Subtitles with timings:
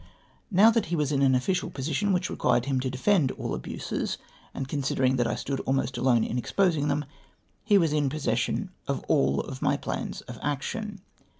[0.49, 4.17] Now that he Avas in an official position which required him to defend all abitses,
[4.51, 7.05] and considering that I stood almost alone in exposing them,
[7.63, 11.01] he was in possession of all my plans of action